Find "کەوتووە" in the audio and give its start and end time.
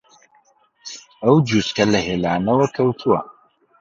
2.75-3.19